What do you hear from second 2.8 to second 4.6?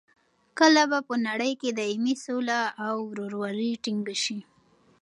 او رورولي ټینګه شي؟